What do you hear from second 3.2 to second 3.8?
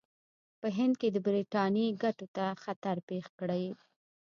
کړي.